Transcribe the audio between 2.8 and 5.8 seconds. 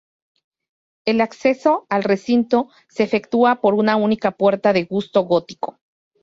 se efectúa por una única puerta de gusto gótico.